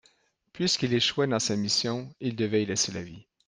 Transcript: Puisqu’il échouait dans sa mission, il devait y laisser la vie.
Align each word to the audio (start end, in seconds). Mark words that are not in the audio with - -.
Puisqu’il 0.53 0.95
échouait 0.95 1.27
dans 1.27 1.37
sa 1.37 1.55
mission, 1.55 2.09
il 2.21 2.35
devait 2.35 2.63
y 2.63 2.65
laisser 2.65 2.91
la 2.91 3.03
vie. 3.03 3.27